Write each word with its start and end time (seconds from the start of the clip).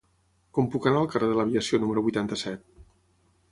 Com 0.57 0.69
puc 0.75 0.87
anar 0.91 1.01
al 1.01 1.09
carrer 1.11 1.29
de 1.33 1.37
l'Aviació 1.41 1.81
número 1.85 2.05
vuitanta-set? 2.09 2.67